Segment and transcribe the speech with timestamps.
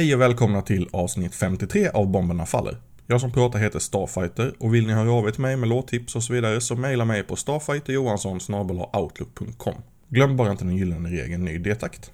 [0.00, 2.76] Hej och välkomna till avsnitt 53 av Bomberna Faller.
[3.06, 6.16] Jag som pratar heter Starfighter och vill ni höra av er till mig med låttips
[6.16, 9.74] och så vidare så mejla mig på StarfighterJohansson.outlook.com
[10.08, 12.12] Glöm bara inte den gyllene regeln ny detakt.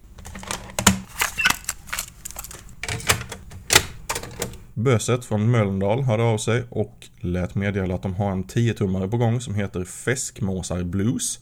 [4.75, 9.17] Böset från Mölndal hörde av sig och lät meddela att de har en 10-tummare på
[9.17, 11.39] gång som heter Fäskmåsar Blues.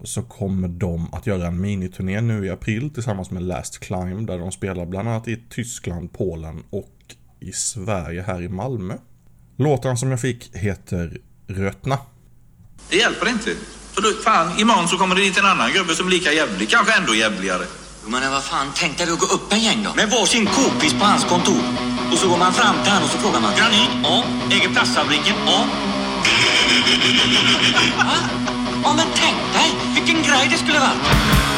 [0.00, 4.26] Och så kommer de att göra en miniturné nu i april tillsammans med Last Climb
[4.26, 6.92] där de spelar bland annat i Tyskland, Polen och
[7.40, 8.94] i Sverige här i Malmö.
[9.56, 11.98] Låten som jag fick heter Rötna.
[12.90, 13.50] Det hjälper inte.
[13.92, 16.70] För då, fan, imorgon så kommer det dit en annan gubbe som är lika jävlig,
[16.70, 17.64] kanske ändå jävligare.
[18.06, 19.94] Men vad fan, tänk dig att gå upp en gäng då.
[19.94, 21.62] Med varsin k-pist på hans kontor.
[22.12, 23.52] Och så går man fram till han och så frågar man.
[23.58, 23.90] Granit?
[24.02, 24.24] Ja.
[24.50, 25.34] Äger plastfabriken?
[25.46, 25.66] Ja.
[28.86, 31.55] Ja, men tänk dig vilken grej det skulle vara.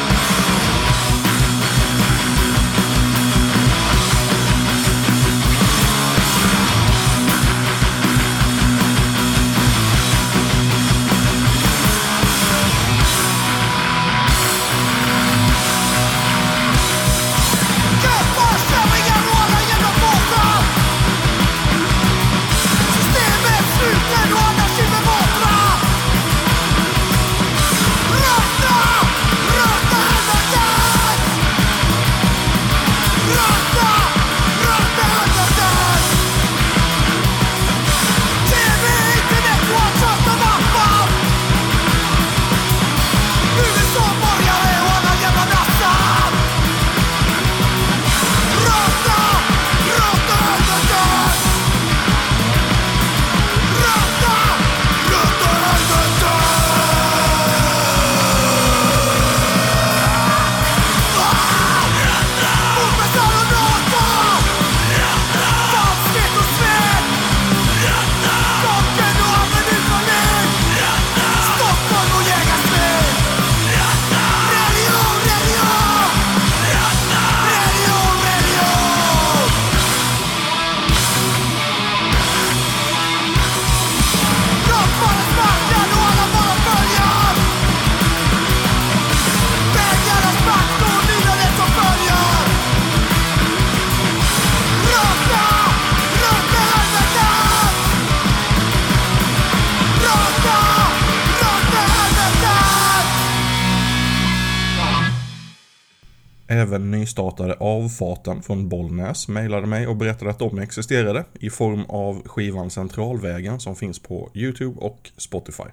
[106.69, 112.27] Även nystartade Avfarten från Bollnäs mejlade mig och berättade att de existerade i form av
[112.27, 115.63] skivan Centralvägen som finns på YouTube och Spotify.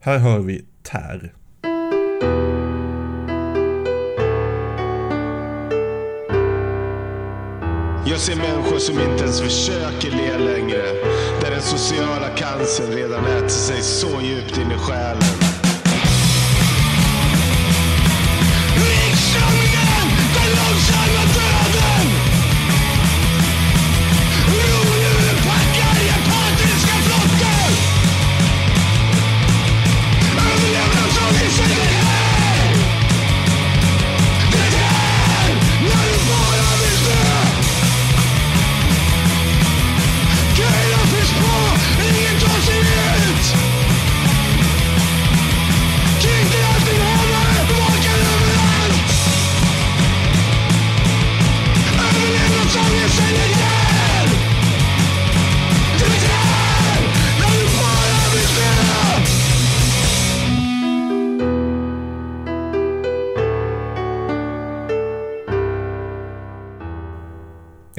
[0.00, 1.34] Här hör vi Tär.
[8.06, 10.82] Jag ser människor som inte ens försöker le längre.
[11.40, 15.47] Där den sociala cancern redan äter sig så djupt in i själen.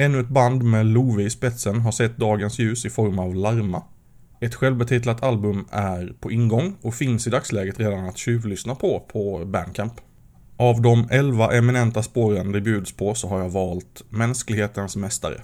[0.00, 3.82] Ännu ett band med Love i spetsen har sett dagens ljus i form av Larma.
[4.40, 9.44] Ett självbetitlat album är på ingång och finns i dagsläget redan att tjuvlyssna på på
[9.44, 9.92] Bandcamp.
[10.56, 15.40] Av de 11 eminenta spåren det bjuds på så har jag valt Mänsklighetens Mästare.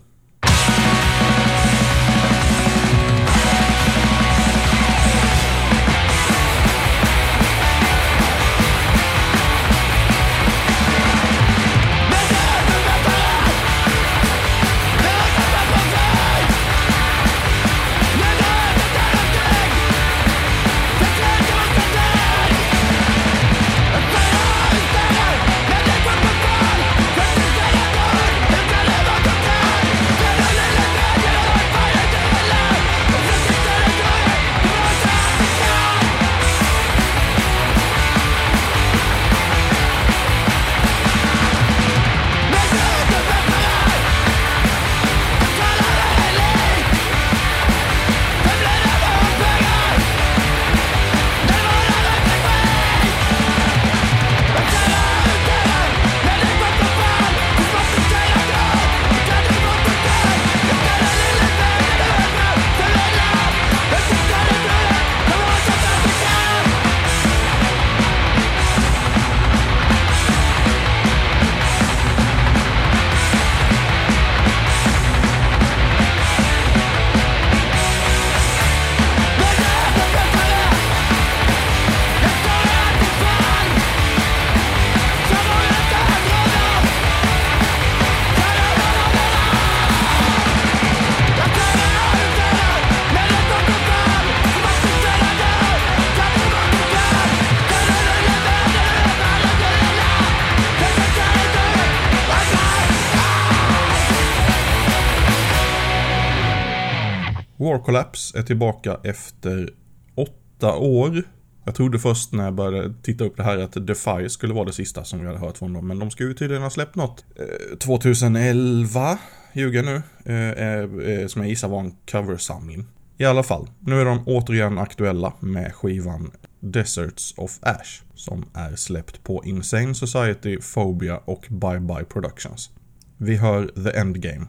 [107.56, 109.70] War Collapse är tillbaka efter
[110.14, 111.22] åtta år.
[111.64, 114.72] Jag trodde först när jag började titta upp det här att Defy skulle vara det
[114.72, 115.86] sista som vi hade hört från dem.
[115.86, 117.24] Men de ska ju tydligen ha släppt något.
[117.36, 119.18] Eh, 2011,
[119.52, 122.86] ljuger nu, eh, eh, som jag gissar var en coversamling.
[123.18, 126.30] I alla fall, nu är de återigen aktuella med skivan
[126.60, 128.02] Deserts of Ash.
[128.14, 132.70] Som är släppt på Insane Society, Phobia och Bye Bye Productions.
[133.16, 134.46] Vi hör The Endgame.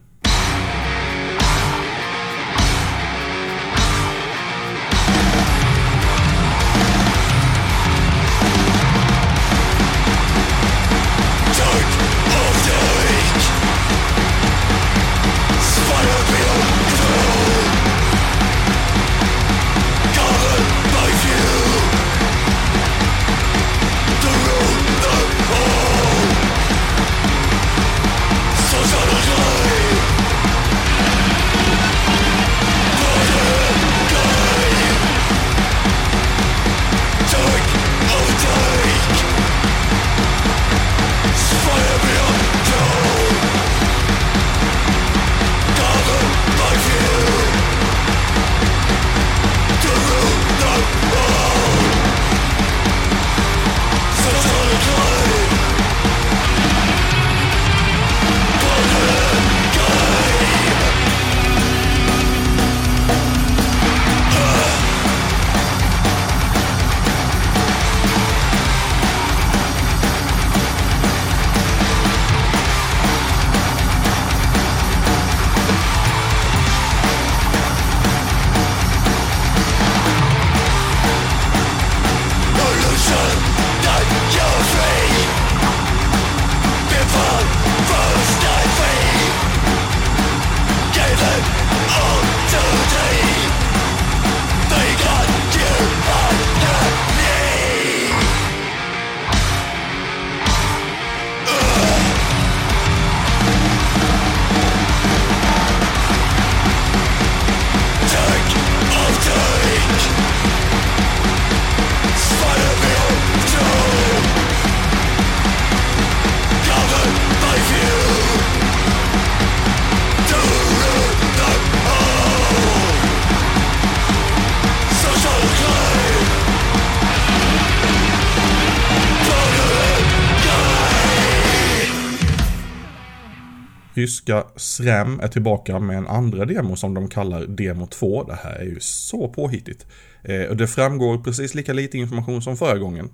[133.98, 138.24] Ryska SREM är tillbaka med en andra demo som de kallar Demo 2.
[138.24, 139.86] Det här är ju så påhittigt.
[140.24, 143.10] Eh, och det framgår precis lika lite information som förra gången.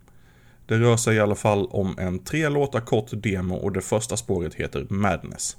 [0.65, 4.17] Det rör sig i alla fall om en tre låtar kort demo och det första
[4.17, 5.57] spåret heter Madness.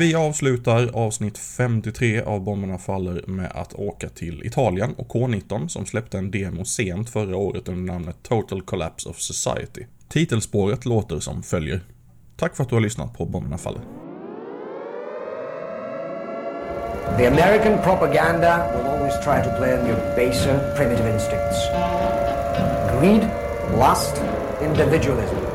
[0.00, 5.86] Vi avslutar avsnitt 53 av Bomberna Faller med att åka till Italien och K19 som
[5.86, 9.84] släppte en demo sent förra året under namnet Total Collapse of Society.
[10.08, 11.80] Titelspåret låter som följer.
[12.36, 13.80] Tack för att du har lyssnat på Bomberna Faller.
[17.18, 21.58] The American propaganda will always try to play on your baser, primitive instincts.
[23.00, 23.28] Greed,
[23.78, 24.22] lust,
[24.62, 25.49] individualism.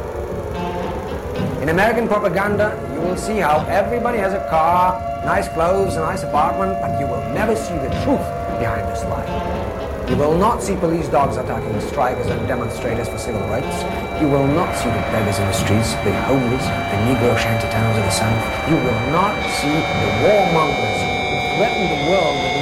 [1.65, 6.21] In American propaganda, you will see how everybody has a car, nice clothes, a nice
[6.21, 8.21] apartment, but you will never see the truth
[8.61, 9.25] behind this lie.
[10.05, 13.81] You will not see police dogs attacking strikers and demonstrators for civil rights.
[14.21, 17.97] You will not see the beggars in the streets, the homeless, the Negro shanty towns
[17.97, 18.45] of the South.
[18.69, 22.54] You will not see the warmongers who threaten the world with